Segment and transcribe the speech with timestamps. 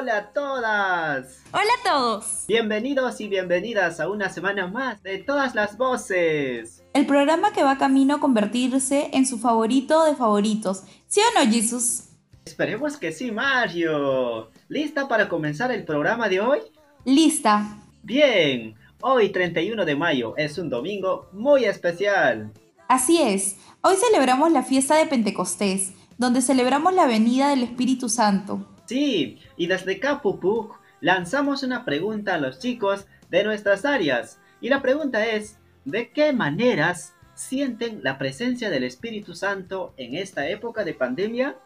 [0.00, 1.42] Hola a todas.
[1.50, 2.44] Hola a todos.
[2.46, 6.84] Bienvenidos y bienvenidas a una semana más de todas las voces.
[6.92, 10.84] El programa que va camino a convertirse en su favorito de favoritos.
[11.08, 12.10] ¿Sí o no, Jesus?
[12.44, 14.50] Esperemos que sí, Mario.
[14.68, 16.60] ¿Lista para comenzar el programa de hoy?
[17.04, 17.78] Lista.
[18.04, 22.52] Bien, hoy 31 de mayo es un domingo muy especial.
[22.86, 28.64] Así es, hoy celebramos la fiesta de Pentecostés, donde celebramos la venida del Espíritu Santo.
[28.88, 34.40] Sí, y desde Capupuk lanzamos una pregunta a los chicos de nuestras áreas.
[34.62, 40.48] Y la pregunta es, ¿de qué maneras sienten la presencia del Espíritu Santo en esta
[40.48, 41.58] época de pandemia?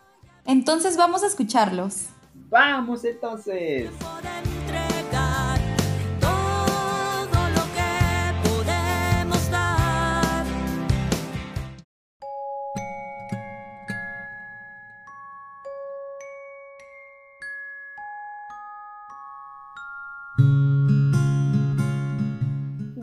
[0.47, 2.09] Entonces vamos a escucharlos.
[2.35, 3.89] Vamos entonces.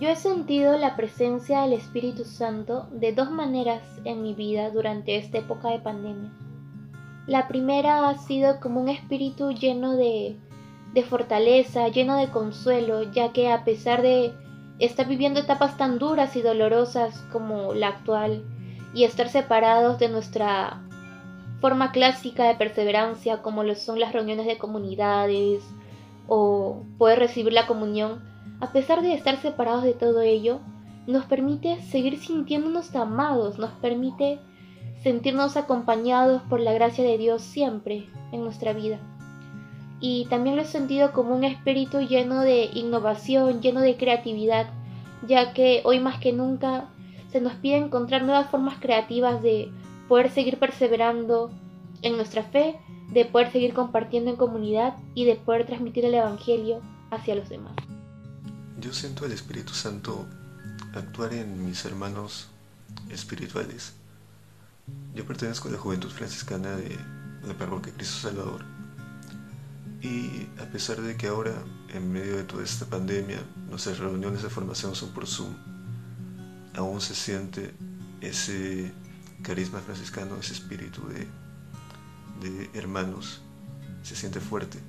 [0.09, 5.37] He sentido la presencia del Espíritu Santo de dos maneras en mi vida durante esta
[5.37, 6.31] época de pandemia.
[7.27, 10.35] La primera ha sido como un espíritu lleno de,
[10.95, 14.33] de fortaleza, lleno de consuelo, ya que a pesar de
[14.79, 18.43] estar viviendo etapas tan duras y dolorosas como la actual
[18.95, 20.81] y estar separados de nuestra
[21.61, 25.63] forma clásica de perseverancia como lo son las reuniones de comunidades
[26.27, 28.27] o poder recibir la comunión,
[28.59, 30.59] a pesar de estar separados de todo ello,
[31.07, 34.39] nos permite seguir sintiéndonos amados, nos permite
[35.01, 38.99] sentirnos acompañados por la gracia de Dios siempre en nuestra vida.
[39.99, 44.67] Y también lo he sentido como un espíritu lleno de innovación, lleno de creatividad,
[45.27, 46.89] ya que hoy más que nunca
[47.31, 49.71] se nos pide encontrar nuevas formas creativas de
[50.07, 51.51] poder seguir perseverando
[52.01, 52.79] en nuestra fe,
[53.11, 57.75] de poder seguir compartiendo en comunidad y de poder transmitir el Evangelio hacia los demás.
[58.81, 60.25] Yo siento el Espíritu Santo
[60.93, 62.47] actuar en mis hermanos
[63.09, 63.91] espirituales.
[65.13, 66.97] Yo pertenezco a la Juventud Franciscana de
[67.45, 68.63] la Parroquia Cristo Salvador.
[70.01, 71.53] Y a pesar de que ahora,
[71.89, 75.53] en medio de toda esta pandemia, nuestras reuniones de formación son por Zoom,
[76.75, 77.73] aún se siente
[78.21, 78.93] ese
[79.41, 81.27] carisma franciscano, ese espíritu de,
[82.47, 83.41] de hermanos,
[84.03, 84.79] se siente fuerte.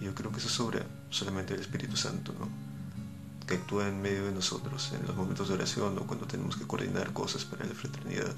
[0.00, 2.71] Y yo creo que eso sobra solamente el Espíritu Santo, ¿no?
[3.52, 6.66] Que actúa en medio de nosotros en los momentos de oración o cuando tenemos que
[6.66, 8.34] coordinar cosas para la fraternidad.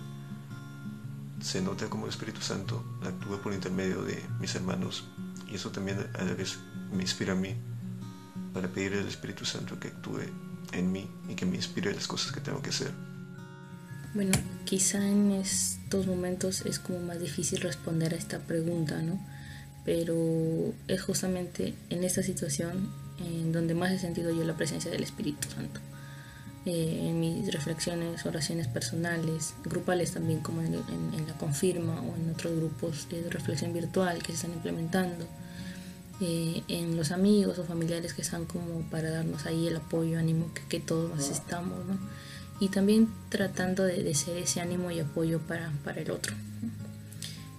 [1.41, 5.05] Se nota como el Espíritu Santo actúa por intermedio de mis hermanos
[5.49, 6.59] y eso también a la vez
[6.93, 7.55] me inspira a mí
[8.53, 10.23] para pedir al Espíritu Santo que actúe
[10.73, 12.91] en mí y que me inspire las cosas que tengo que hacer.
[14.15, 14.33] Bueno,
[14.65, 19.25] quizá en estos momentos es como más difícil responder a esta pregunta, ¿no?
[19.85, 25.03] Pero es justamente en esta situación en donde más he sentido yo la presencia del
[25.03, 25.81] Espíritu Santo.
[26.67, 32.57] Eh, en mis reflexiones, oraciones personales, grupales también, como en, la confirma o en otros
[32.57, 35.27] grupos de reflexión virtual que se están implementando,
[36.21, 40.55] eh, en los amigos o familiares que están como para darnos ahí el apoyo, ánimo
[40.55, 41.99] que, que todos necesitamos, ¿no?
[42.61, 46.35] y también tratando de, de, ser ese ánimo y apoyo para, para el otro.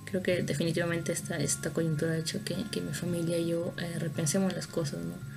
[0.06, 4.00] Creo que definitivamente esta, esta coyuntura ha hecho que, que mi familia y yo eh,
[4.00, 5.34] repensemos las cosas, ¿no?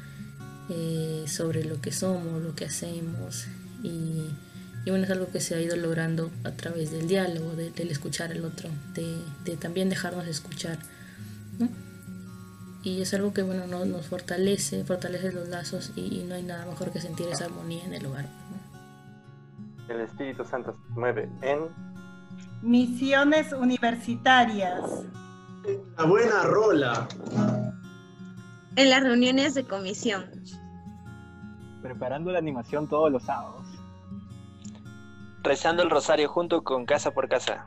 [0.71, 3.47] Eh, sobre lo que somos, lo que hacemos
[3.83, 4.29] y,
[4.85, 7.91] y, bueno, es algo que se ha ido logrando a través del diálogo, de, del
[7.91, 10.79] escuchar al otro, de, de, también dejarnos escuchar.
[11.59, 11.69] ¿no?
[12.83, 16.43] Y es algo que bueno, nos, nos fortalece, fortalece los lazos y, y, no hay
[16.43, 18.27] nada mejor que sentir esa armonía en el hogar.
[18.27, 19.95] ¿no?
[19.95, 21.61] El Espíritu Santo se mueve en
[22.61, 24.83] misiones universitarias.
[25.97, 27.09] La buena rola.
[28.79, 30.31] En las reuniones de comisión.
[31.83, 33.67] Preparando la animación todos los sábados.
[35.43, 37.67] Rezando el rosario junto con Casa por Casa.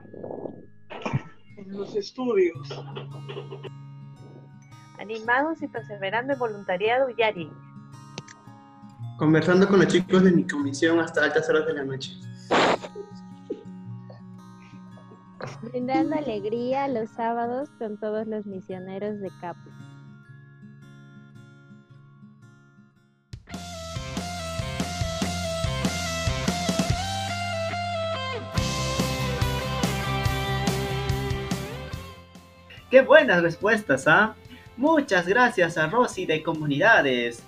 [1.58, 2.56] En los estudios.
[5.00, 7.52] Animados y perseverando en voluntariado Yari.
[9.18, 12.14] Conversando con los chicos de mi comisión hasta altas horas de la noche.
[15.62, 19.81] Brindando alegría los sábados con todos los misioneros de Capu.
[32.92, 34.36] ¡Qué buenas respuestas, ah!
[34.76, 37.42] Muchas gracias a Rosy de Comunidades,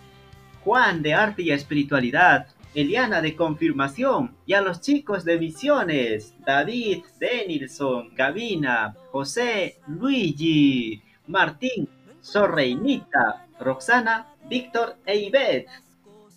[0.63, 7.03] Juan de Arte y Espiritualidad, Eliana de Confirmación y a los chicos de Misiones, David,
[7.19, 11.89] Denilson, Gavina, José, Luigi, Martín,
[12.21, 15.67] Sorreinita, Roxana, Víctor e Ivette.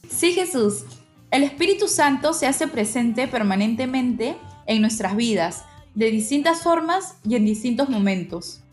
[0.08, 0.84] Sí, Jesús.
[1.30, 4.36] El Espíritu Santo se hace presente permanentemente
[4.66, 5.64] en nuestras vidas,
[5.94, 8.64] de distintas formas y en distintos momentos.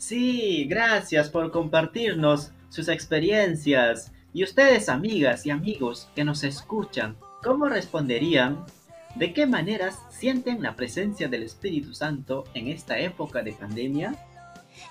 [0.00, 4.10] Sí, gracias por compartirnos sus experiencias.
[4.32, 8.64] Y ustedes, amigas y amigos que nos escuchan, ¿cómo responderían?
[9.16, 14.14] ¿De qué maneras sienten la presencia del Espíritu Santo en esta época de pandemia?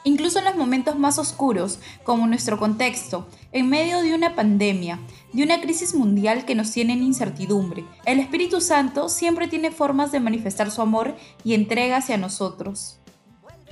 [0.04, 5.00] Incluso en los momentos más oscuros, como nuestro contexto, en medio de una pandemia,
[5.34, 10.12] de una crisis mundial que nos tiene en incertidumbre, el Espíritu Santo siempre tiene formas
[10.12, 13.00] de manifestar su amor y entrega hacia nosotros.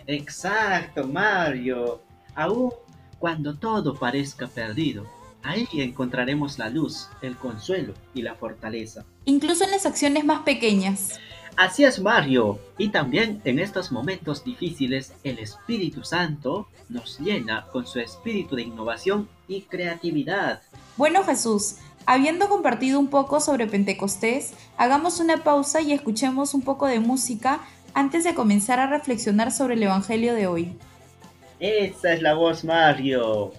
[0.07, 2.01] Exacto, Mario.
[2.33, 2.71] Aún
[3.19, 5.05] cuando todo parezca perdido,
[5.43, 9.05] ahí encontraremos la luz, el consuelo y la fortaleza.
[9.25, 11.19] Incluso en las acciones más pequeñas.
[11.57, 12.59] Así es, Mario.
[12.77, 18.61] Y también en estos momentos difíciles, el Espíritu Santo nos llena con su espíritu de
[18.61, 20.61] innovación y creatividad.
[20.95, 26.85] Bueno, Jesús, habiendo compartido un poco sobre Pentecostés, hagamos una pausa y escuchemos un poco
[26.85, 27.61] de música
[27.97, 30.77] antes de comenzar a reflexionar sobre el Evangelio de hoy.
[31.59, 33.53] Esa es la voz, Mario.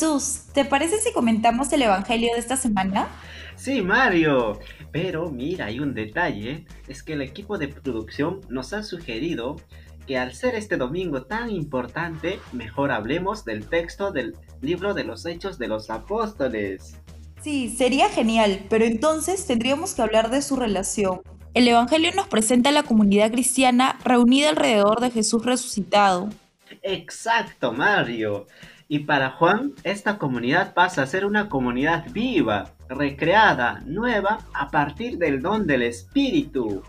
[0.00, 3.06] Jesús, ¿te parece si comentamos el Evangelio de esta semana?
[3.54, 4.58] Sí, Mario.
[4.92, 6.64] Pero mira, hay un detalle.
[6.88, 9.56] Es que el equipo de producción nos ha sugerido
[10.06, 15.26] que al ser este domingo tan importante, mejor hablemos del texto del libro de los
[15.26, 16.96] Hechos de los Apóstoles.
[17.42, 21.20] Sí, sería genial, pero entonces tendríamos que hablar de su relación.
[21.52, 26.30] El Evangelio nos presenta a la comunidad cristiana reunida alrededor de Jesús resucitado.
[26.80, 28.46] Exacto, Mario.
[28.92, 35.16] Y para Juan, esta comunidad pasa a ser una comunidad viva, recreada, nueva, a partir
[35.16, 36.82] del don del Espíritu.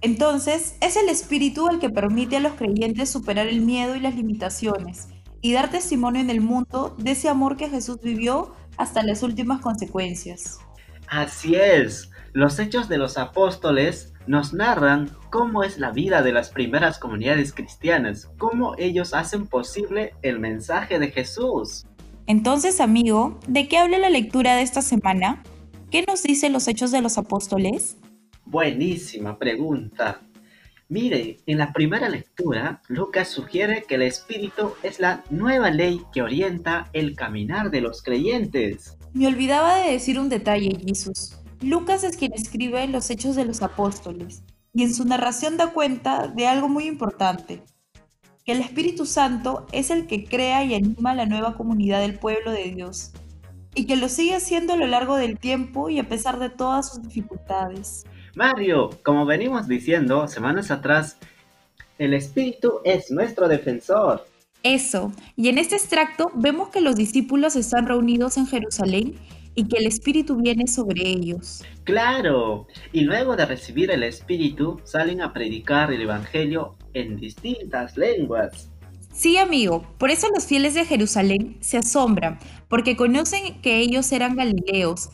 [0.00, 4.14] Entonces, es el Espíritu el que permite a los creyentes superar el miedo y las
[4.14, 5.08] limitaciones
[5.42, 9.60] y dar testimonio en el mundo de ese amor que Jesús vivió hasta las últimas
[9.60, 10.60] consecuencias.
[11.08, 16.50] Así es, los hechos de los apóstoles nos narran cómo es la vida de las
[16.50, 21.86] primeras comunidades cristianas, cómo ellos hacen posible el mensaje de Jesús.
[22.26, 25.42] Entonces, amigo, ¿de qué habla la lectura de esta semana?
[25.90, 27.96] ¿Qué nos dice los hechos de los apóstoles?
[28.46, 30.20] Buenísima pregunta.
[30.88, 36.22] Mire, en la primera lectura, Lucas sugiere que el Espíritu es la nueva ley que
[36.22, 38.98] orienta el caminar de los creyentes.
[39.14, 41.38] Me olvidaba de decir un detalle, Jesús.
[41.62, 44.42] Lucas es quien escribe los hechos de los apóstoles
[44.74, 47.62] y en su narración da cuenta de algo muy importante,
[48.44, 52.50] que el Espíritu Santo es el que crea y anima la nueva comunidad del pueblo
[52.50, 53.12] de Dios
[53.76, 56.90] y que lo sigue haciendo a lo largo del tiempo y a pesar de todas
[56.90, 58.04] sus dificultades.
[58.34, 61.16] Mario, como venimos diciendo semanas atrás,
[61.98, 64.26] el Espíritu es nuestro defensor.
[64.64, 69.14] Eso, y en este extracto vemos que los discípulos están reunidos en Jerusalén
[69.54, 71.64] y que el Espíritu viene sobre ellos.
[71.84, 78.70] Claro, y luego de recibir el Espíritu salen a predicar el Evangelio en distintas lenguas.
[79.12, 84.36] Sí, amigo, por eso los fieles de Jerusalén se asombran, porque conocen que ellos eran
[84.36, 85.10] galileos,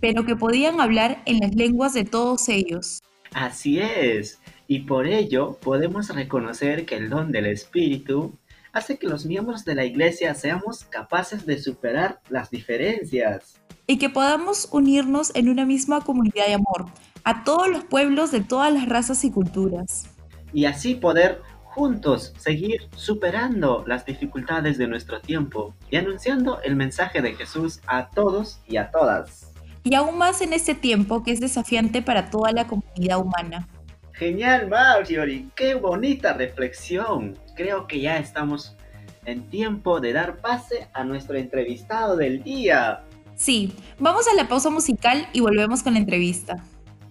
[0.00, 3.02] pero que podían hablar en las lenguas de todos ellos.
[3.34, 8.32] Así es, y por ello podemos reconocer que el don del Espíritu
[8.72, 14.08] hace que los miembros de la iglesia seamos capaces de superar las diferencias y que
[14.08, 16.86] podamos unirnos en una misma comunidad de amor
[17.24, 20.08] a todos los pueblos de todas las razas y culturas.
[20.52, 27.22] Y así poder juntos seguir superando las dificultades de nuestro tiempo y anunciando el mensaje
[27.22, 29.52] de Jesús a todos y a todas.
[29.84, 33.68] Y aún más en este tiempo que es desafiante para toda la comunidad humana.
[34.12, 37.36] Genial, Marjorie, qué bonita reflexión.
[37.56, 38.76] Creo que ya estamos
[39.24, 43.02] en tiempo de dar pase a nuestro entrevistado del día.
[43.34, 46.62] Sí, vamos a la pausa musical y volvemos con la entrevista.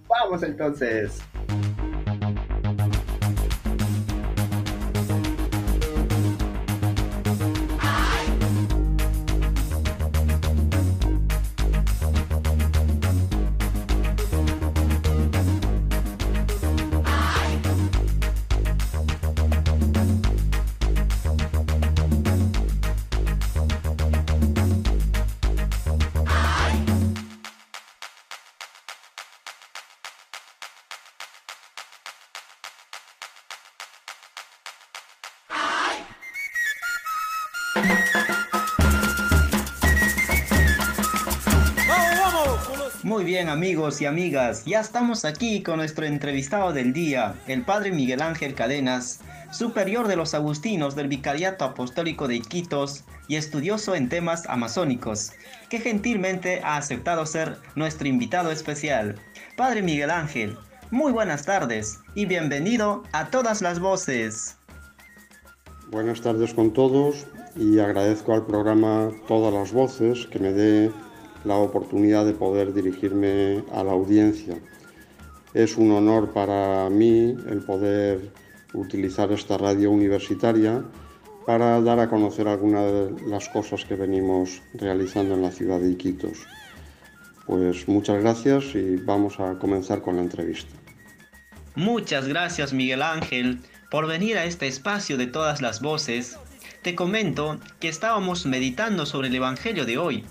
[0.07, 1.21] Vamos entonces.
[43.49, 48.53] Amigos y amigas, ya estamos aquí con nuestro entrevistado del día, el Padre Miguel Ángel
[48.53, 49.19] Cadenas,
[49.51, 55.31] superior de los agustinos del Vicariato Apostólico de Iquitos y estudioso en temas amazónicos,
[55.69, 59.15] que gentilmente ha aceptado ser nuestro invitado especial.
[59.57, 60.57] Padre Miguel Ángel,
[60.91, 64.57] muy buenas tardes y bienvenido a todas las voces.
[65.89, 70.91] Buenas tardes con todos y agradezco al programa Todas las Voces que me dé
[71.43, 74.55] la oportunidad de poder dirigirme a la audiencia.
[75.53, 78.31] Es un honor para mí el poder
[78.73, 80.83] utilizar esta radio universitaria
[81.45, 85.91] para dar a conocer algunas de las cosas que venimos realizando en la ciudad de
[85.91, 86.39] Iquitos.
[87.47, 90.73] Pues muchas gracias y vamos a comenzar con la entrevista.
[91.75, 96.37] Muchas gracias Miguel Ángel por venir a este espacio de todas las voces.
[96.81, 100.23] Te comento que estábamos meditando sobre el Evangelio de hoy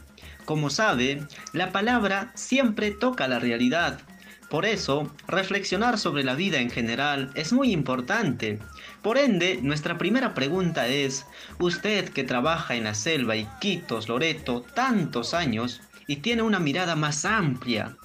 [0.51, 4.01] como sabe, la palabra siempre toca la realidad.
[4.49, 8.59] Por eso, reflexionar sobre la vida en general es muy importante.
[9.01, 11.25] Por ende, nuestra primera pregunta es,
[11.61, 16.97] usted que trabaja en la selva y Quitos, Loreto, tantos años y tiene una mirada
[16.97, 17.97] más amplia,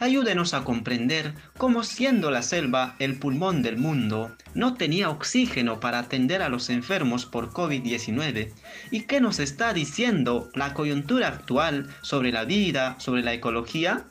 [0.00, 6.00] ayúdenos a comprender cómo siendo la selva el pulmón del mundo, no tenía oxígeno para
[6.00, 8.52] atender a los enfermos por COVID-19
[8.90, 14.06] y qué nos está diciendo la coyuntura actual sobre la vida, sobre la ecología.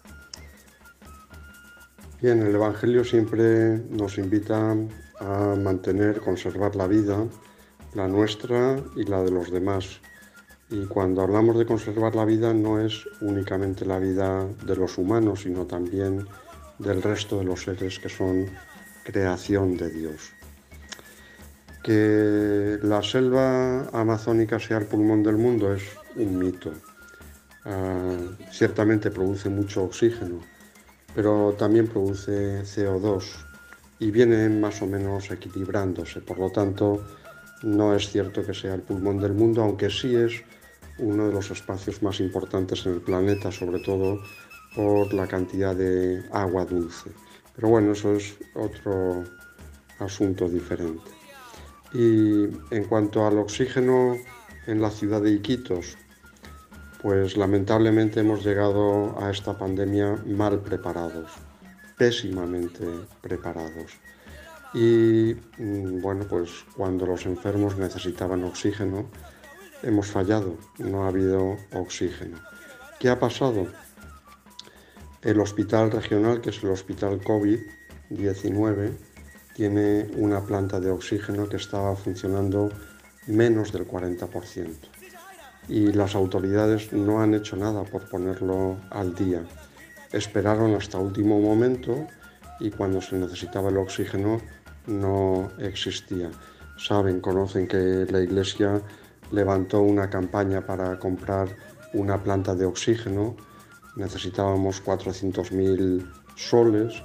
[2.22, 4.76] Bien, el Evangelio siempre nos invita
[5.20, 7.26] a mantener, conservar la vida,
[7.94, 10.02] la nuestra y la de los demás.
[10.72, 15.42] Y cuando hablamos de conservar la vida no es únicamente la vida de los humanos,
[15.42, 16.28] sino también
[16.78, 18.46] del resto de los seres que son
[19.04, 20.32] creación de Dios.
[21.84, 25.84] Que la selva amazónica sea el pulmón del mundo es
[26.16, 26.72] un mito.
[27.66, 28.16] Ah,
[28.52, 30.40] ciertamente produce mucho oxígeno,
[31.16, 33.24] pero también produce CO2
[33.98, 36.22] y viene más o menos equilibrándose.
[36.22, 37.04] Por lo tanto,
[37.64, 40.44] no es cierto que sea el pulmón del mundo, aunque sí es
[41.00, 44.20] uno de los espacios más importantes en el planeta, sobre todo
[44.76, 47.12] por la cantidad de agua dulce.
[47.56, 49.24] Pero bueno, eso es otro
[50.00, 51.12] asunto diferente.
[51.94, 54.16] Y en cuanto al oxígeno
[54.68, 55.98] en la ciudad de Iquitos,
[57.02, 61.32] pues lamentablemente hemos llegado a esta pandemia mal preparados,
[61.98, 62.86] pésimamente
[63.22, 63.94] preparados.
[64.74, 69.10] Y mm, bueno, pues cuando los enfermos necesitaban oxígeno,
[69.84, 72.38] hemos fallado, no ha habido oxígeno.
[73.00, 73.68] ¿Qué ha pasado?
[75.22, 78.98] El hospital regional, que es el hospital COVID-19,
[79.54, 82.70] tiene una planta de oxígeno que estaba funcionando
[83.28, 84.70] menos del 40%.
[85.68, 89.44] Y las autoridades no han hecho nada por ponerlo al día.
[90.12, 92.08] Esperaron hasta último momento
[92.60, 94.42] y cuando se necesitaba el oxígeno
[94.88, 96.32] no existía.
[96.78, 98.82] Saben, conocen que la Iglesia
[99.32, 101.50] levantó una campaña para comprar
[101.94, 103.36] una planta de oxígeno.
[103.96, 107.04] Necesitábamos 400.000 soles.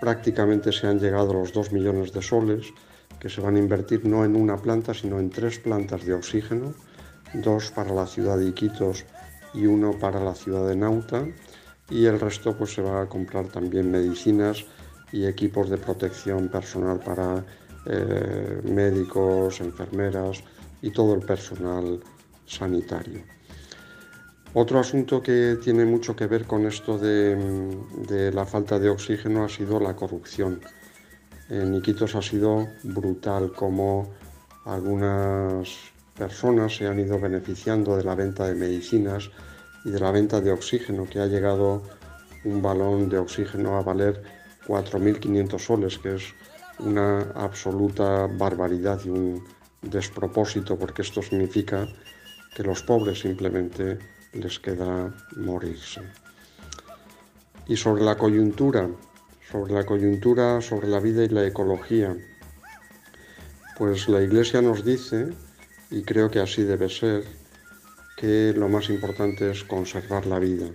[0.00, 2.72] Prácticamente se han llegado los 2 millones de soles
[3.18, 6.74] que se van a invertir no en una planta, sino en tres plantas de oxígeno,
[7.34, 9.04] dos para la ciudad de Iquitos
[9.54, 11.26] y uno para la ciudad de Nauta.
[11.90, 14.64] Y el resto pues se va a comprar también medicinas
[15.10, 17.44] y equipos de protección personal para
[17.86, 20.42] eh, médicos, enfermeras,
[20.82, 22.00] y todo el personal
[22.46, 23.22] sanitario.
[24.54, 29.48] Otro asunto que tiene mucho que ver con esto de, la falta de oxígeno ha
[29.48, 30.60] sido la corrupción.
[31.50, 34.08] En Iquitos ha sido brutal como
[34.64, 35.68] algunas
[36.16, 39.30] personas se han ido beneficiando de la venta de medicinas
[39.84, 41.82] y de la venta de oxígeno, que ha llegado
[42.44, 44.22] un balón de oxígeno a valer
[44.66, 46.22] 4.500 soles, que es
[46.78, 49.44] una absoluta barbaridad y un,
[49.82, 51.88] despropósito porque esto significa
[52.54, 53.98] que los pobres simplemente
[54.32, 56.02] les queda morirse.
[57.66, 58.88] Y sobre la coyuntura,
[59.50, 62.16] sobre la coyuntura, sobre la vida y la ecología,
[63.76, 65.28] pues la Iglesia nos dice,
[65.90, 67.24] y creo que así debe ser,
[68.16, 70.66] que lo más importante es conservar la vida.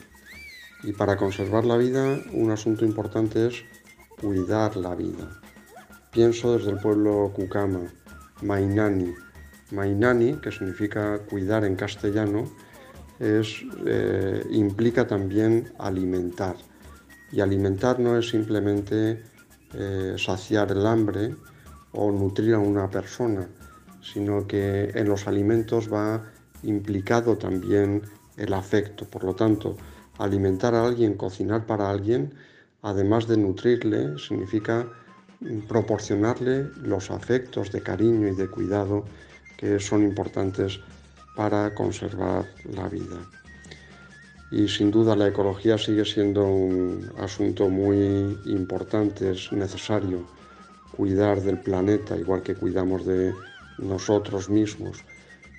[0.84, 3.64] Y para conservar la vida, un asunto importante es
[4.22, 5.42] cuidar la vida.
[6.12, 7.92] Pienso desde el pueblo Cucama,
[8.44, 9.14] Mainani.
[9.72, 12.52] Mainani, que significa cuidar en castellano,
[13.20, 16.56] es, eh, implica también alimentar.
[17.32, 19.24] Y alimentar no es simplemente
[19.74, 21.36] eh, saciar el hambre
[21.92, 23.48] o nutrir a una persona,
[24.02, 26.24] sino que en los alimentos va
[26.64, 28.04] implicado también
[28.38, 29.06] el afecto.
[29.06, 29.78] Por lo tanto,
[30.20, 32.36] Alimentar a alguien, cocinar para alguien,
[32.84, 34.88] además de nutrirle, significa
[35.68, 39.06] proporcionarle los afectos de cariño y de cuidado
[39.58, 40.80] que son importantes
[41.36, 43.18] para conservar la vida.
[44.52, 50.28] Y sin duda la ecología sigue siendo un asunto muy importante, es necesario
[50.96, 53.34] cuidar del planeta igual que cuidamos de
[53.80, 55.04] nosotros mismos.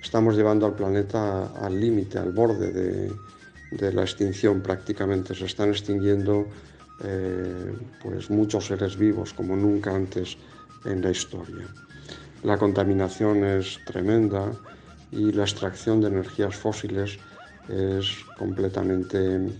[0.01, 5.35] Estamos llevando al planeta al límite, al borde de, la extinción prácticamente.
[5.35, 6.47] Se están extinguiendo
[7.03, 10.37] eh, pues muchos seres vivos como nunca antes
[10.85, 11.67] en la historia.
[12.43, 14.51] La contaminación es tremenda
[15.11, 17.17] y la extracción de energías fósiles
[17.69, 19.51] es completamente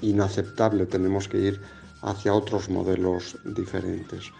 [0.00, 0.86] inaceptable.
[0.86, 1.60] Tenemos que ir
[2.02, 4.32] hacia otros modelos diferentes.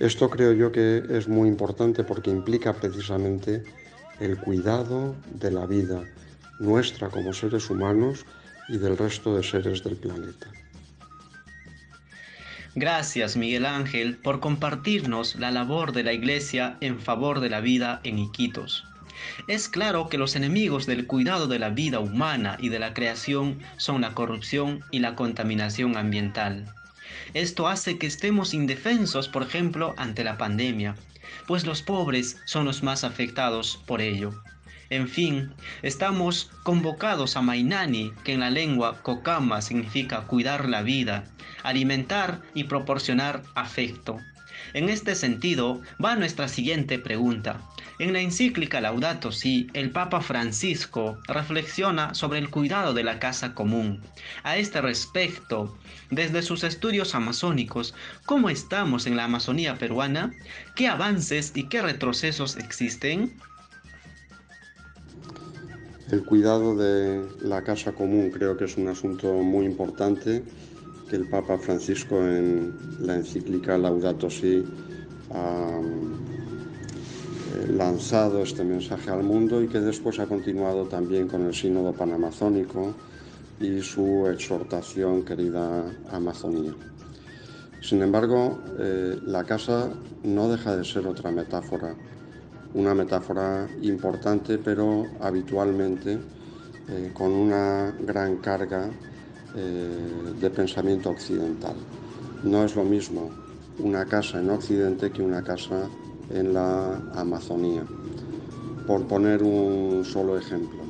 [0.00, 3.62] Esto creo yo que es muy importante porque implica precisamente
[4.18, 6.02] el cuidado de la vida
[6.58, 8.26] nuestra como seres humanos
[8.68, 10.48] y del resto de seres del planeta.
[12.76, 18.00] Gracias Miguel Ángel por compartirnos la labor de la Iglesia en favor de la vida
[18.02, 18.84] en Iquitos.
[19.46, 23.60] Es claro que los enemigos del cuidado de la vida humana y de la creación
[23.76, 26.66] son la corrupción y la contaminación ambiental.
[27.32, 30.96] Esto hace que estemos indefensos, por ejemplo, ante la pandemia,
[31.46, 34.32] pues los pobres son los más afectados por ello.
[34.94, 41.24] En fin, estamos convocados a Mainani, que en la lengua Kokama significa cuidar la vida,
[41.64, 44.20] alimentar y proporcionar afecto.
[44.72, 47.60] En este sentido, va nuestra siguiente pregunta.
[47.98, 53.52] En la encíclica Laudato Si, el Papa Francisco reflexiona sobre el cuidado de la casa
[53.52, 54.00] común.
[54.44, 55.76] A este respecto,
[56.10, 60.30] desde sus estudios amazónicos, ¿cómo estamos en la Amazonía peruana?
[60.76, 63.34] ¿Qué avances y qué retrocesos existen?
[66.10, 70.44] El cuidado de la casa común creo que es un asunto muy importante
[71.08, 74.62] que el Papa Francisco en la encíclica Laudato Si
[75.30, 75.80] ha
[77.54, 81.94] eh, lanzado este mensaje al mundo y que después ha continuado también con el Sínodo
[81.94, 82.94] Panamazónico
[83.58, 86.74] y su exhortación querida Amazonía.
[87.80, 89.90] Sin embargo, eh, la casa
[90.22, 91.94] no deja de ser otra metáfora,
[92.74, 96.18] una metáfora importante pero habitualmente
[96.88, 98.90] eh, con una gran carga
[99.56, 101.76] eh, de pensamiento occidental.
[102.42, 103.30] No es lo mismo
[103.78, 105.88] una casa en Occidente que una casa
[106.30, 107.84] en la Amazonía.
[108.86, 110.80] Por poner un solo ejemplo,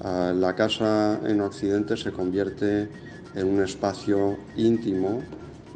[0.00, 2.88] ah, la casa en Occidente se convierte
[3.34, 5.22] en un espacio íntimo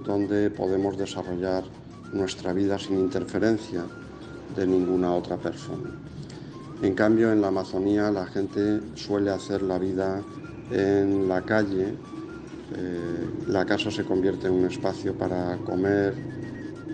[0.05, 1.65] donde podemos desarrollar
[2.13, 3.85] nuestra vida sin interferencia
[4.57, 5.91] de ninguna otra persona.
[6.83, 10.23] En cambio, en la Amazonía la gente suele hacer la vida
[10.71, 11.95] en la calle
[12.77, 16.15] eh, la casa se convierte en un espacio para comer,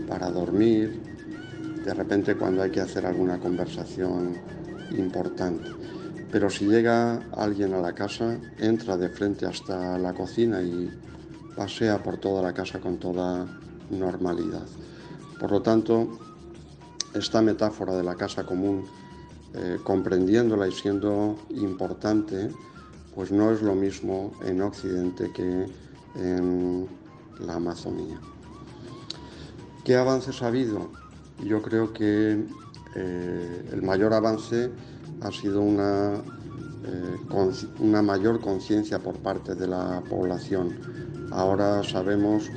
[0.09, 1.01] para dormir,
[1.85, 4.35] de repente cuando hay que hacer alguna conversación
[4.97, 5.71] importante.
[6.31, 10.91] Pero si llega alguien a la casa, entra de frente hasta la cocina y
[11.57, 13.47] pasea por toda la casa con toda
[13.91, 14.67] normalidad.
[15.41, 16.19] Por lo tanto,
[17.15, 18.85] esta metáfora de la casa común,
[19.55, 22.51] eh, comprendiéndola y siendo importante,
[23.15, 25.67] pues no es lo mismo en Occidente que
[26.17, 26.89] en
[27.41, 28.21] la Amazonía.
[29.85, 30.91] ¿Qué avances ha habido?
[31.45, 32.45] Yo creo que
[32.97, 34.71] eh, el mayor avance
[35.21, 40.79] ha sido una, eh, una mayor conciencia por parte de la población.
[41.31, 42.51] Ahora sabemos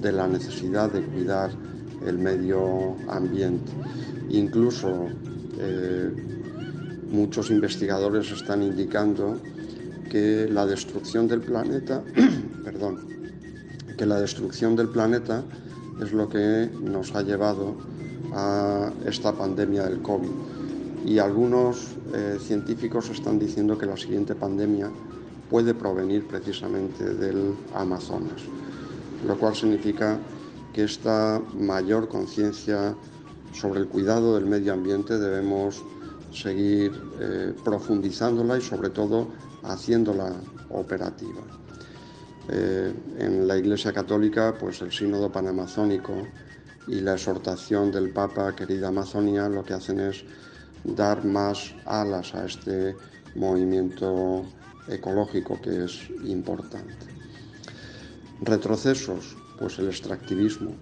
[0.00, 1.50] de la necesidad de cuidar
[2.06, 3.72] el medio ambiente.
[4.30, 5.08] Incluso
[5.58, 6.10] eh,
[7.10, 9.38] muchos investigadores están indicando
[10.10, 12.02] que la destrucción del planeta,
[12.64, 13.08] perdón,
[13.96, 15.42] que la destrucción del planeta
[16.02, 17.76] es lo que nos ha llevado
[18.32, 20.30] a esta pandemia del COVID.
[21.04, 24.90] Y algunos eh, científicos están diciendo que la siguiente pandemia
[25.50, 28.42] puede provenir precisamente del Amazonas,
[29.26, 30.18] lo cual significa
[30.72, 32.94] que esta mayor conciencia
[33.52, 35.82] sobre el cuidado del medio ambiente debemos
[36.32, 39.28] seguir eh, profundizándola y sobre todo
[39.62, 40.34] haciéndola
[40.70, 41.42] operativa.
[42.48, 46.26] Eh, en la Iglesia Católica, pues el Sínodo Panamazónico
[46.88, 50.24] y la exhortación del Papa Querida Amazonía lo que hacen es
[50.84, 52.96] dar más alas a este
[53.36, 54.44] movimiento
[54.88, 57.06] ecológico que es importante.
[58.40, 60.72] Retrocesos, pues el extractivismo.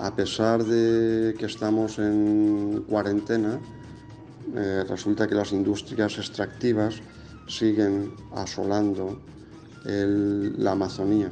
[0.00, 3.60] A pesar de que estamos en cuarentena,
[4.56, 6.96] eh, resulta que las industrias extractivas
[7.46, 9.20] siguen asolando
[9.84, 11.30] la Amazonía.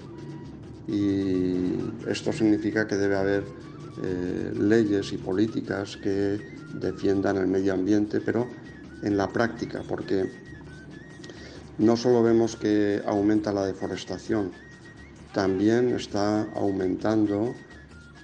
[0.87, 1.75] Y
[2.09, 3.44] esto significa que debe haber
[4.03, 6.38] eh, leyes y políticas que
[6.75, 8.46] defiendan el medio ambiente, pero
[9.03, 10.31] en la práctica, porque
[11.79, 14.53] no solo vemos que aumenta la deforestación,
[15.37, 17.55] también está aumentando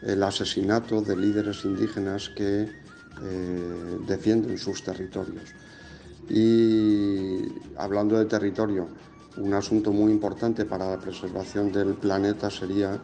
[0.01, 5.45] el asesinato de líderes indígenas que eh, defienden sus territorios.
[6.31, 8.89] Y hablando de territorio,
[9.37, 12.99] un asunto muy importante para la preservación del planeta sería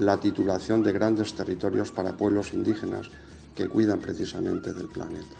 [0.00, 3.08] la titulación de grandes territorios para pueblos indígenas
[3.54, 5.36] que cuidan precisamente del planeta.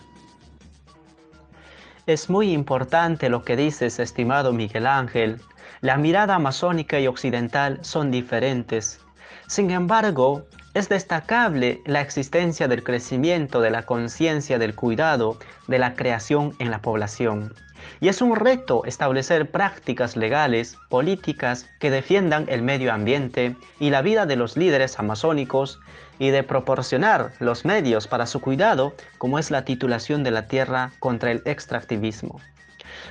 [2.07, 5.41] Es muy importante lo que dices, estimado Miguel Ángel.
[5.81, 9.01] La mirada amazónica y occidental son diferentes.
[9.47, 15.95] Sin embargo, es destacable la existencia del crecimiento de la conciencia del cuidado de la
[15.95, 17.55] creación en la población.
[18.01, 24.03] Y es un reto establecer prácticas legales, políticas que defiendan el medio ambiente y la
[24.03, 25.81] vida de los líderes amazónicos
[26.19, 30.93] y de proporcionar los medios para su cuidado, como es la titulación de la tierra
[30.99, 32.41] contra el extractivismo.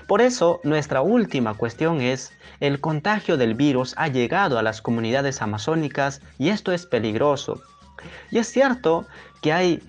[0.07, 5.41] Por eso, nuestra última cuestión es, el contagio del virus ha llegado a las comunidades
[5.41, 7.61] amazónicas y esto es peligroso.
[8.31, 9.05] Y es cierto
[9.41, 9.83] que hay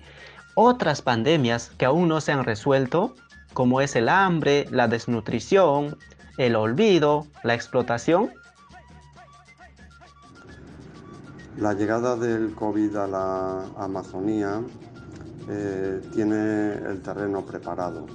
[0.55, 3.15] otras pandemias que aún no se han resuelto,
[3.53, 5.97] como es el hambre, la desnutrición,
[6.37, 8.31] el olvido, la explotación
[11.57, 14.61] La llegada del COVID a la Amazonía
[15.47, 18.05] eh, tiene el terreno preparado.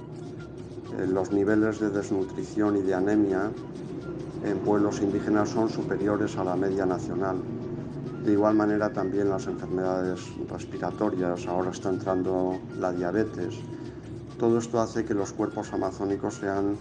[0.97, 3.51] Eh, los niveles de desnutrición y de anemia
[4.43, 7.37] en pueblos indígenas son superiores a la media nacional.
[8.25, 13.55] De igual manera también las enfermedades respiratorias, ahora está entrando la diabetes.
[14.37, 16.77] Todo esto hace que los cuerpos amazónicos sean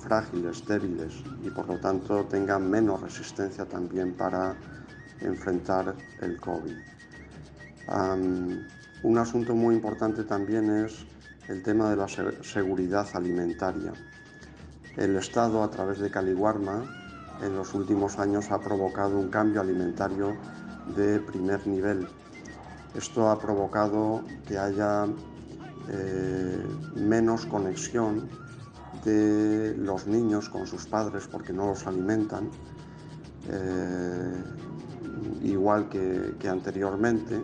[0.00, 4.54] frágiles, débiles y por lo tanto tengan menos resistencia también para
[5.20, 6.76] enfrentar el COVID.
[9.02, 11.06] un asunto muy importante también es
[11.48, 13.92] el tema de la seguridad alimentaria.
[14.96, 16.84] El Estado, a través de Caliwarma,
[17.42, 20.36] en los últimos años ha provocado un cambio alimentario
[20.96, 22.08] de primer nivel.
[22.94, 25.06] Esto ha provocado que haya
[25.88, 28.28] eh, menos conexión
[29.04, 32.50] de los niños con sus padres porque no los alimentan.
[33.48, 34.42] Eh,
[35.42, 37.40] igual que, anteriormente,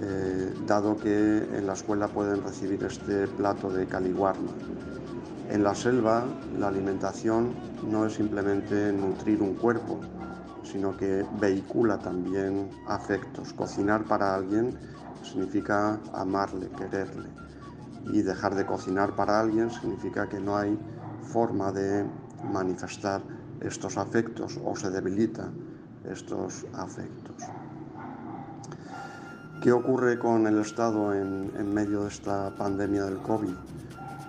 [0.00, 4.52] eh, dado que en la escuela pueden recibir este plato de caliguarma.
[5.50, 6.24] En la selva
[6.58, 7.54] la alimentación
[7.90, 9.98] no es simplemente nutrir un cuerpo,
[10.62, 13.52] sino que vehicula también afectos.
[13.54, 14.76] Cocinar para alguien
[15.22, 17.28] significa amarle, quererle.
[18.12, 20.78] Y dejar de cocinar para alguien significa que no hay
[21.22, 22.04] forma de
[22.52, 23.22] manifestar
[23.60, 25.50] estos afectos o se debilita
[26.04, 27.57] estos afectos.
[29.60, 33.54] ¿Qué ocurre con el Estado en, medio de esta pandemia del COVID?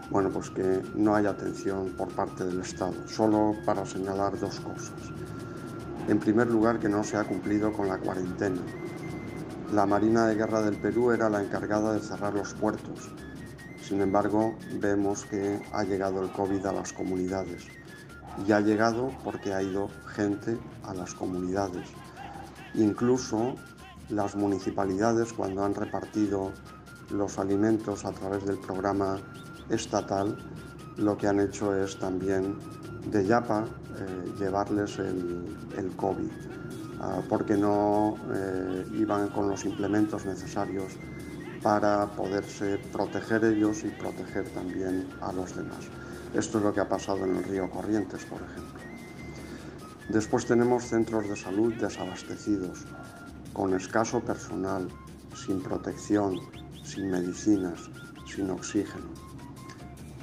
[0.10, 5.00] Bueno, pues que no hay atención por parte del Estado, solo para señalar dos cosas.
[6.08, 8.60] En primer lugar, que no se ha cumplido con la cuarentena.
[9.72, 13.12] La Marina de Guerra del Perú era la encargada de cerrar los puertos.
[13.84, 17.68] Sin embargo, vemos que ha llegado el COVID a las comunidades
[18.48, 21.88] y ha llegado porque ha ido gente a las comunidades.
[22.74, 23.56] Incluso
[24.10, 26.52] las municipalidades cuando han repartido
[27.12, 29.18] los alimentos a través del programa
[29.70, 30.38] estatal,
[30.98, 32.58] lo que han hecho es también
[33.12, 36.30] de Yapa eh, llevarles el, COVID,
[37.00, 40.94] ah, porque no eh, iban con los implementos necesarios
[41.62, 45.88] para poderse proteger ellos y proteger también a los demás.
[46.34, 48.80] Esto es lo que ha pasado en el río Corrientes, por ejemplo.
[50.10, 52.86] Después tenemos centros de salud desabastecidos,
[53.54, 54.88] con escaso personal,
[55.36, 56.40] sin protección,
[56.84, 57.90] sin medicinas,
[58.26, 59.08] sin oxígeno.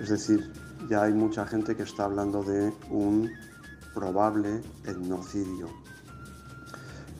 [0.00, 0.52] Es decir,
[0.88, 3.30] ya hay mucha gente que está hablando de un
[3.94, 5.68] probable etnocidio.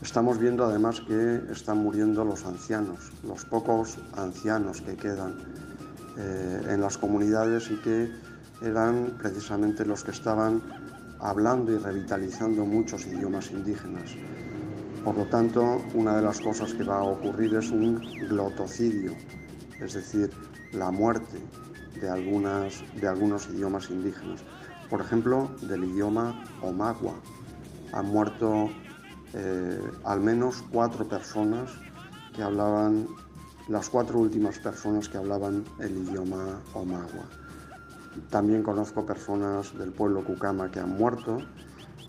[0.03, 5.37] Estamos viendo además que están muriendo los ancianos, los pocos ancianos que quedan
[6.19, 8.12] eh, en las comunidades y que
[8.62, 10.62] eran precisamente los que estaban
[11.19, 14.14] hablando y revitalizando muchos idiomas indígenas.
[15.07, 19.12] Por lo tanto, una de las cosas que va a ocurrir es un glotocidio,
[19.79, 20.33] es decir,
[20.73, 21.38] la muerte
[22.01, 24.40] de, algunas, de algunos idiomas indígenas.
[24.90, 27.14] Por ejemplo, del idioma Omagua.
[27.92, 28.69] Han muerto
[29.33, 31.71] eh, al menos cuatro personas
[32.35, 33.07] que hablaban,
[33.69, 37.27] las cuatro últimas personas que hablaban el idioma Omagua.
[38.29, 41.38] También conozco personas del pueblo Cucama que han muerto,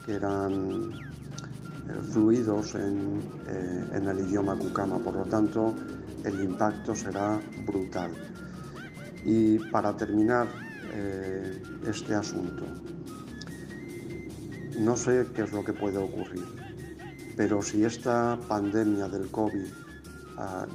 [0.03, 0.93] que eran
[2.11, 3.21] fluidos en,
[3.93, 5.73] en el idioma cucama, por lo tanto
[6.23, 8.11] el impacto será brutal.
[9.23, 10.47] Y para terminar
[10.93, 12.63] eh, este asunto,
[14.79, 16.45] no sé qué es lo que puede ocurrir,
[17.35, 19.65] pero si esta pandemia del COVID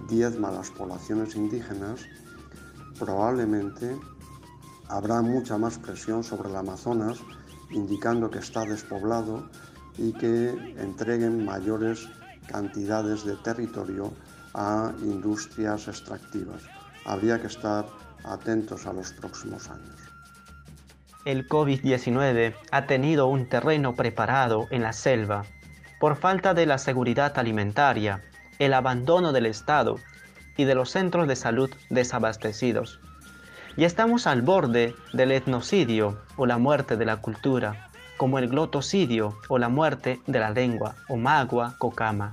[0.08, 2.00] diezma a las poblaciones indígenas,
[2.98, 3.96] probablemente
[4.88, 7.18] habrá mucha más presión sobre el Amazonas,
[7.70, 9.48] indicando que está despoblado
[9.98, 12.08] y que entreguen mayores
[12.46, 14.12] cantidades de territorio
[14.54, 16.62] a industrias extractivas.
[17.04, 17.86] Habría que estar
[18.24, 19.96] atentos a los próximos años.
[21.24, 25.44] El COVID-19 ha tenido un terreno preparado en la selva
[26.00, 28.22] por falta de la seguridad alimentaria,
[28.58, 29.96] el abandono del Estado
[30.56, 33.00] y de los centros de salud desabastecidos.
[33.76, 37.91] Y estamos al borde del etnocidio o la muerte de la cultura,
[38.22, 42.32] como el glotocidio o la muerte de la lengua o magua cocama.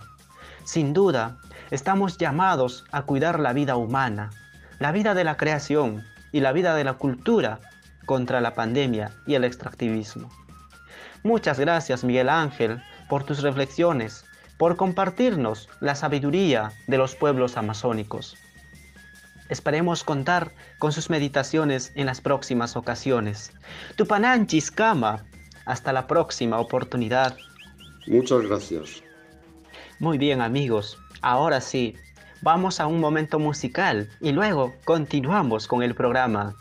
[0.63, 1.39] Sin duda,
[1.71, 4.30] estamos llamados a cuidar la vida humana,
[4.78, 7.60] la vida de la creación y la vida de la cultura
[8.06, 10.30] contra la pandemia y el extractivismo.
[11.23, 14.25] Muchas gracias Miguel Ángel por tus reflexiones,
[14.60, 18.38] por compartirnos la sabiduría de los pueblos amazónicos.
[19.49, 23.54] Esperemos contar con sus meditaciones en las próximas ocasiones.
[23.95, 25.25] Tupananchis Kama.
[25.65, 27.38] Hasta la próxima oportunidad.
[28.08, 29.04] Muchas gracias.
[30.00, 31.95] Muy bien amigos, ahora sí,
[32.41, 36.56] vamos a un momento musical y luego continuamos con el programa.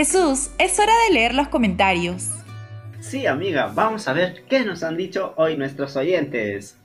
[0.00, 2.30] Jesús, es hora de leer los comentarios.
[3.00, 6.78] Sí, amiga, vamos a ver qué nos han dicho hoy nuestros oyentes.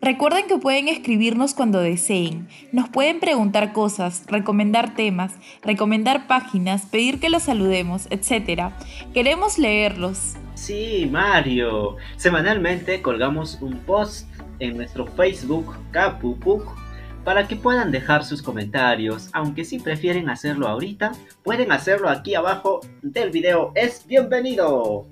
[0.00, 2.48] Recuerden que pueden escribirnos cuando deseen.
[2.72, 8.70] Nos pueden preguntar cosas, recomendar temas, recomendar páginas, pedir que los saludemos, etc.
[9.12, 10.36] Queremos leerlos.
[10.54, 11.96] Sí, Mario.
[12.16, 14.26] Semanalmente colgamos un post
[14.60, 16.81] en nuestro Facebook Capupuk
[17.24, 22.80] para que puedan dejar sus comentarios, aunque si prefieren hacerlo ahorita, pueden hacerlo aquí abajo
[23.02, 23.72] del video.
[23.74, 25.06] Es bienvenido.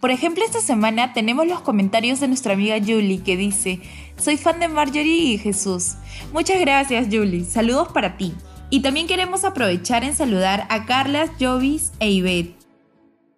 [0.00, 3.80] Por ejemplo, esta semana tenemos los comentarios de nuestra amiga Julie que dice,
[4.16, 5.96] soy fan de Marjorie y Jesús.
[6.32, 8.32] Muchas gracias Julie, saludos para ti.
[8.70, 12.59] Y también queremos aprovechar en saludar a Carlas, Jovis e Ivette.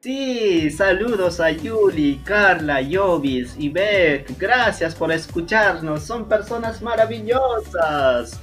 [0.03, 4.37] Sí, saludos a Yuli, Carla, Jovis y Beth.
[4.37, 8.41] Gracias por escucharnos, son personas maravillosas.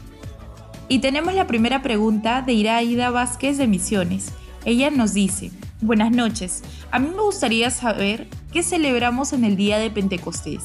[0.88, 4.32] Y tenemos la primera pregunta de Iraida Vázquez de Misiones.
[4.64, 9.80] Ella nos dice, buenas noches, a mí me gustaría saber qué celebramos en el día
[9.80, 10.64] de Pentecostés.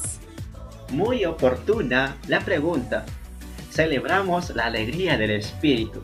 [0.93, 3.05] Muy oportuna la pregunta.
[3.69, 6.01] Celebramos la alegría del Espíritu,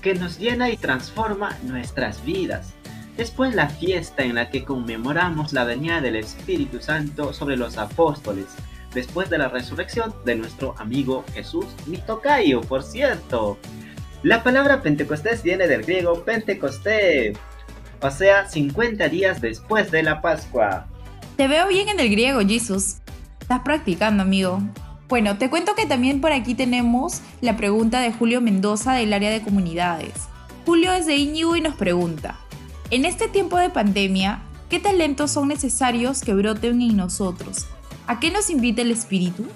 [0.00, 2.72] que nos llena y transforma nuestras vidas
[3.16, 8.46] Después la fiesta en la que conmemoramos la venida del Espíritu Santo sobre los apóstoles,
[8.94, 13.58] después de la resurrección de nuestro amigo Jesús, mi tocayo, por cierto.
[14.22, 17.34] La palabra Pentecostés viene del griego Pentecosté,
[18.00, 20.86] o sea, 50 días después de la Pascua.
[21.36, 22.96] Te veo bien en el griego, Jesús.
[23.40, 24.60] Estás practicando, amigo.
[25.08, 29.30] Bueno, te cuento que también por aquí tenemos la pregunta de Julio Mendoza del área
[29.30, 30.12] de comunidades.
[30.64, 32.38] Julio es de Iñigo y nos pregunta,
[32.92, 37.66] en este tiempo de pandemia, ¿qué talentos son necesarios que broten en nosotros?
[38.06, 39.46] ¿A qué nos invita el Espíritu?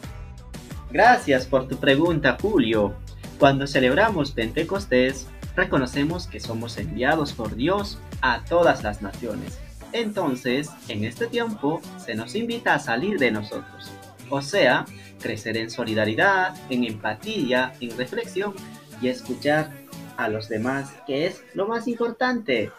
[0.91, 2.95] Gracias por tu pregunta, Julio.
[3.39, 9.59] Cuando celebramos Pentecostés, reconocemos que somos enviados por Dios a todas las naciones.
[9.93, 13.93] Entonces, en este tiempo, se nos invita a salir de nosotros.
[14.31, 14.87] O sea,
[15.21, 18.55] crecer en solidaridad, en empatía, en reflexión
[19.03, 19.73] y escuchar
[20.17, 22.73] a los demás, que es lo más importante.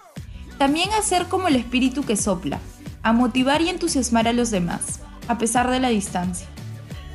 [0.57, 2.59] También hacer como el espíritu que sopla,
[3.03, 6.47] a motivar y entusiasmar a los demás, a pesar de la distancia.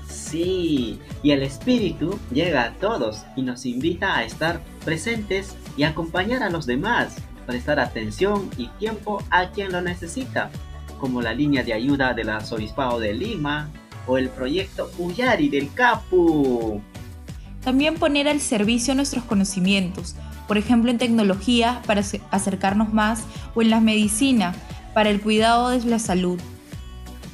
[0.09, 6.43] Sí, y el espíritu llega a todos y nos invita a estar presentes y acompañar
[6.43, 10.51] a los demás, prestar atención y tiempo a quien lo necesita.
[11.03, 13.69] como la línea de ayuda del Arzobispado de Lima
[14.07, 16.81] o el proyecto Uyari del Capu.
[17.65, 20.15] También poner al servicio nuestros conocimientos,
[20.49, 23.25] por ejemplo en tecnología para acercarnos más
[23.55, 24.55] o en la medicina
[24.95, 26.39] para el cuidado de la salud.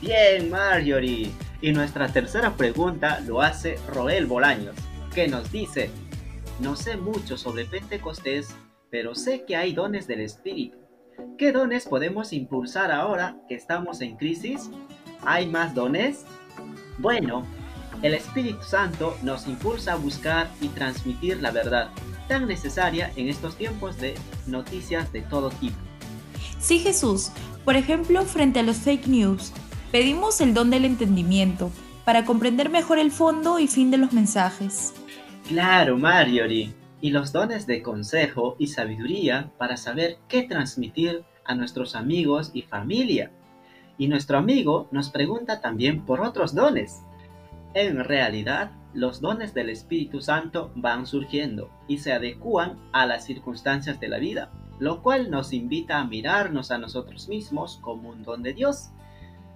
[0.01, 1.31] Bien, Marjorie.
[1.61, 4.77] Y nuestra tercera pregunta lo hace Roel Bolaños,
[5.13, 5.91] que nos dice,
[6.61, 8.55] no sé mucho sobre Pentecostés,
[8.91, 10.79] pero sé que hay dones del Espíritu.
[11.37, 14.71] ¿Qué dones podemos impulsar ahora que estamos en crisis?
[15.25, 16.25] ¿Hay más dones?
[16.99, 17.45] Bueno,
[18.03, 21.91] el Espíritu Santo nos impulsa a buscar y transmitir la verdad,
[22.29, 24.15] tan necesaria en estos tiempos de
[24.47, 25.77] noticias de todo tipo.
[26.61, 27.31] Sí, Jesús.
[27.65, 29.53] Por ejemplo, frente a los fake news,
[29.91, 31.71] pedimos el don del entendimiento
[32.05, 34.95] para comprender mejor el fondo y fin de los mensajes.
[35.47, 36.73] Claro, Marjorie.
[37.01, 42.63] Y los dones de consejo y sabiduría para saber qué transmitir a nuestros amigos y
[42.63, 43.31] familia.
[43.99, 47.03] Y nuestro amigo nos pregunta también por otros dones.
[47.75, 54.01] En realidad, los dones del Espíritu Santo van surgiendo y se adecúan a las circunstancias
[54.01, 58.43] de la vida, lo cual nos invita a mirarnos a nosotros mismos como un don
[58.43, 58.91] de Dios,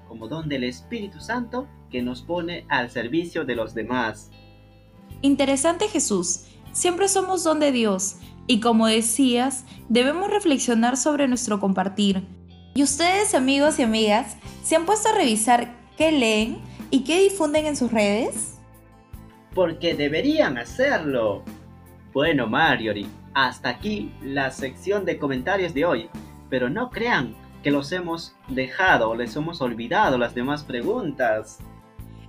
[0.07, 4.31] como don del Espíritu Santo que nos pone al servicio de los demás.
[5.23, 12.23] Interesante Jesús, siempre somos don de Dios y como decías, debemos reflexionar sobre nuestro compartir.
[12.75, 16.59] ¿Y ustedes amigos y amigas se han puesto a revisar qué leen
[16.93, 18.52] y qué difunden en sus redes?
[19.55, 21.43] Porque deberían hacerlo.
[22.13, 26.11] Bueno, Marjorie, hasta aquí la sección de comentarios de hoy,
[26.51, 31.59] pero no crean que los hemos dejado o les hemos olvidado las demás preguntas.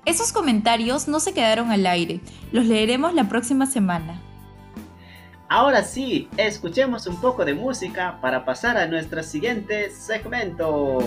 [0.05, 2.19] Esos comentarios no se quedaron al aire,
[2.51, 4.21] los leeremos la próxima semana.
[5.49, 10.99] Ahora sí, escuchemos un poco de música para pasar a nuestro siguiente segmento.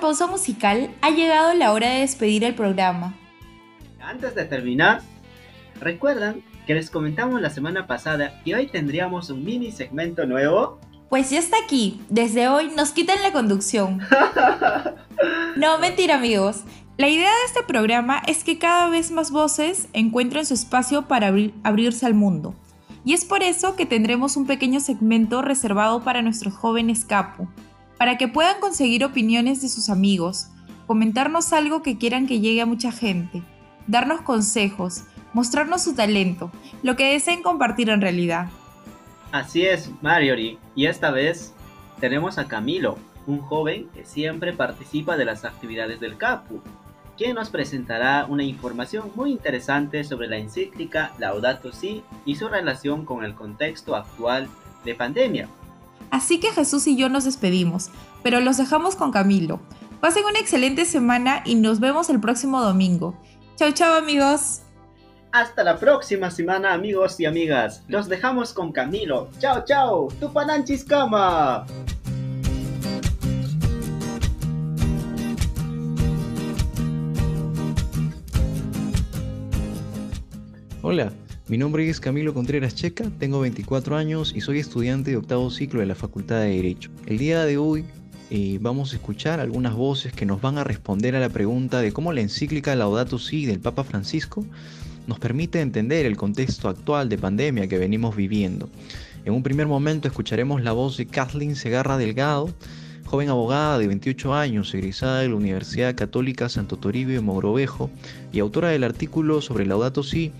[0.00, 3.14] Pausa musical, ha llegado la hora de despedir el programa.
[4.00, 5.02] Antes de terminar,
[5.78, 10.80] ¿recuerdan que les comentamos la semana pasada que hoy tendríamos un mini segmento nuevo?
[11.10, 12.00] Pues ya está aquí.
[12.08, 14.00] Desde hoy nos quitan la conducción.
[15.56, 16.62] no, mentira amigos.
[16.96, 21.32] La idea de este programa es que cada vez más voces encuentren su espacio para
[21.62, 22.54] abrirse al mundo.
[23.04, 27.48] Y es por eso que tendremos un pequeño segmento reservado para nuestros jóvenes capo
[28.00, 30.46] para que puedan conseguir opiniones de sus amigos,
[30.86, 33.42] comentarnos algo que quieran que llegue a mucha gente,
[33.88, 35.02] darnos consejos,
[35.34, 36.50] mostrarnos su talento,
[36.82, 38.48] lo que deseen compartir en realidad.
[39.32, 41.52] Así es, Marjorie, y esta vez
[42.00, 46.62] tenemos a Camilo, un joven que siempre participa de las actividades del CAPU,
[47.18, 53.04] quien nos presentará una información muy interesante sobre la encíclica Laudato Si y su relación
[53.04, 54.48] con el contexto actual
[54.86, 55.50] de pandemia.
[56.10, 57.90] Así que Jesús y yo nos despedimos,
[58.22, 59.60] pero los dejamos con Camilo.
[60.00, 63.14] Pasen una excelente semana y nos vemos el próximo domingo.
[63.56, 64.62] Chao, chao amigos.
[65.32, 67.84] Hasta la próxima semana amigos y amigas.
[67.86, 69.28] Los dejamos con Camilo.
[69.38, 70.08] Chao, chao.
[70.18, 71.66] Tupananchiscama.
[80.82, 81.12] Hola,
[81.50, 85.80] mi nombre es Camilo Contreras Checa, tengo 24 años y soy estudiante de octavo ciclo
[85.80, 86.92] de la Facultad de Derecho.
[87.06, 87.84] El día de hoy
[88.30, 91.90] eh, vamos a escuchar algunas voces que nos van a responder a la pregunta de
[91.90, 94.46] cómo la encíclica Laudato Si del Papa Francisco
[95.08, 98.70] nos permite entender el contexto actual de pandemia que venimos viviendo.
[99.24, 102.54] En un primer momento escucharemos la voz de Kathleen Segarra Delgado,
[103.06, 107.90] joven abogada de 28 años, egresada de la Universidad Católica Santo Toribio de Mogrovejo
[108.30, 110.30] y autora del artículo sobre Laudato Si,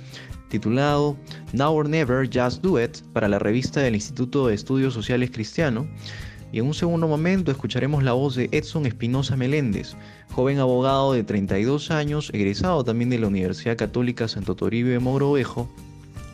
[0.50, 1.16] titulado
[1.54, 5.88] Now or Never, Just Do It, para la revista del Instituto de Estudios Sociales Cristiano.
[6.52, 9.96] Y en un segundo momento escucharemos la voz de Edson Espinosa Meléndez,
[10.32, 15.70] joven abogado de 32 años, egresado también de la Universidad Católica Santo Toribio de Mogrovejo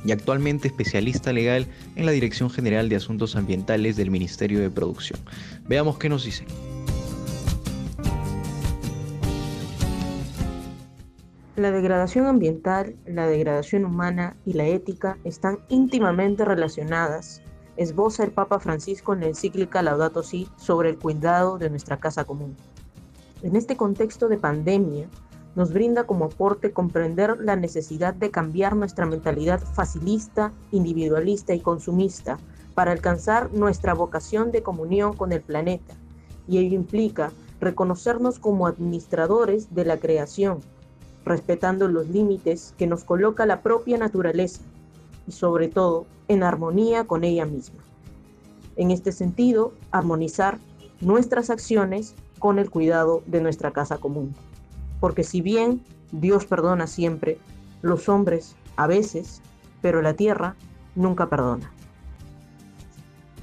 [0.05, 5.21] y actualmente especialista legal en la Dirección General de Asuntos Ambientales del Ministerio de Producción.
[5.69, 6.45] Veamos qué nos dice.
[11.57, 17.41] La degradación ambiental, la degradación humana y la ética están íntimamente relacionadas,
[17.79, 22.25] esboza el Papa Francisco en la encíclica Laudato Si sobre el cuidado de nuestra casa
[22.25, 22.55] común.
[23.43, 25.09] En este contexto de pandemia,
[25.55, 32.37] nos brinda como aporte comprender la necesidad de cambiar nuestra mentalidad facilista, individualista y consumista
[32.75, 35.95] para alcanzar nuestra vocación de comunión con el planeta.
[36.47, 40.61] Y ello implica reconocernos como administradores de la creación,
[41.27, 44.63] respetando los límites que nos coloca la propia naturaleza
[45.27, 47.83] y sobre todo en armonía con ella misma.
[48.77, 50.59] En este sentido, armonizar
[51.03, 54.35] nuestras acciones con el cuidado de nuestra casa común
[55.01, 57.39] porque si bien Dios perdona siempre,
[57.83, 59.41] los hombres a veces,
[59.83, 60.57] pero la tierra
[60.95, 61.71] nunca perdona.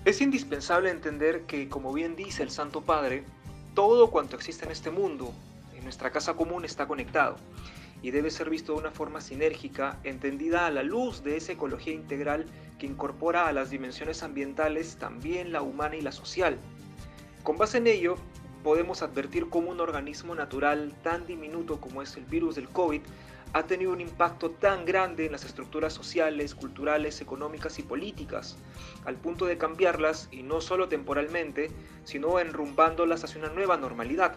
[0.05, 3.23] Es indispensable entender que, como bien dice el Santo Padre,
[3.73, 5.31] todo cuanto existe en este mundo,
[5.83, 7.37] nuestra casa común, está conectado
[8.01, 11.93] y debe ser visto de una forma sinérgica, entendida a la luz de esa ecología
[11.93, 12.45] integral
[12.77, 16.57] que incorpora a las dimensiones ambientales también la humana y la social.
[17.43, 18.15] Con base en ello,
[18.61, 23.01] podemos advertir cómo un organismo natural tan diminuto como es el virus del COVID
[23.53, 28.57] ha tenido un impacto tan grande en las estructuras sociales, culturales, económicas y políticas,
[29.05, 31.69] al punto de cambiarlas, y no solo temporalmente,
[32.03, 34.35] sino enrumbándolas hacia una nueva normalidad.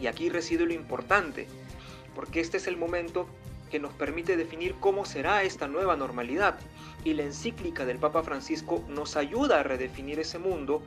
[0.00, 1.46] Y aquí reside lo importante,
[2.14, 3.28] porque este es el momento
[3.70, 6.58] que nos permite definir cómo será esta nueva normalidad,
[7.04, 10.82] y la encíclica del Papa Francisco nos ayuda a redefinir ese mundo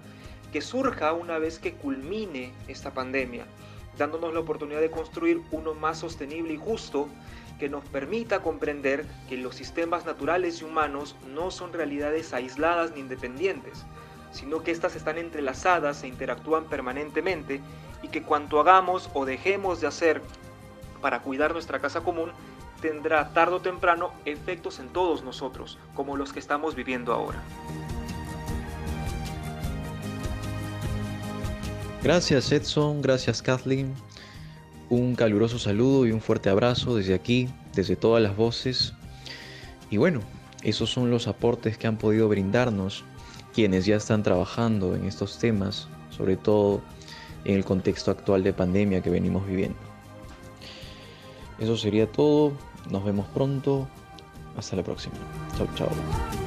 [0.51, 3.45] que surja una vez que culmine esta pandemia,
[3.97, 7.09] dándonos la oportunidad de construir uno más sostenible y justo
[7.59, 13.01] que nos permita comprender que los sistemas naturales y humanos no son realidades aisladas ni
[13.01, 13.85] independientes,
[14.31, 17.61] sino que éstas están entrelazadas e interactúan permanentemente
[18.01, 20.21] y que cuanto hagamos o dejemos de hacer
[21.01, 22.31] para cuidar nuestra casa común
[22.81, 27.41] tendrá tarde o temprano efectos en todos nosotros, como los que estamos viviendo ahora.
[32.03, 33.93] Gracias Edson, gracias Kathleen.
[34.89, 38.93] Un caluroso saludo y un fuerte abrazo desde aquí, desde todas las voces.
[39.89, 40.21] Y bueno,
[40.63, 43.03] esos son los aportes que han podido brindarnos
[43.53, 46.81] quienes ya están trabajando en estos temas, sobre todo
[47.47, 49.79] en el contexto actual de pandemia que venimos viviendo.
[51.59, 52.51] Eso sería todo,
[52.91, 53.87] nos vemos pronto,
[54.55, 55.15] hasta la próxima.
[55.57, 56.46] Chao, chao.